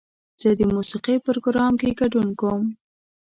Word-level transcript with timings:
زه 0.41 0.49
د 0.57 0.61
موسیقۍ 0.73 1.17
پروګرام 1.25 1.73
کې 1.81 1.97
ګډون 1.99 2.27
کوم. 2.39 2.63